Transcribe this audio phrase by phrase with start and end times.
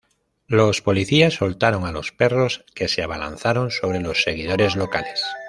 [0.47, 5.23] Los policías soltaron a los perros, que se abalanzaron sobre los seguidores locales.